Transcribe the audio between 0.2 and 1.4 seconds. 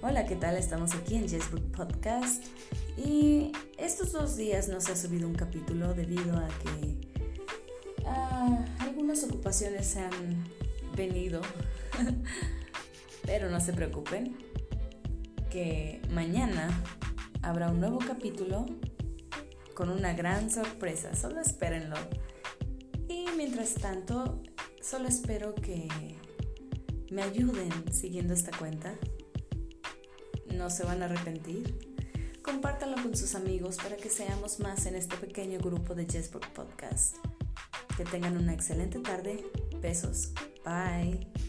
¿qué tal? Estamos aquí en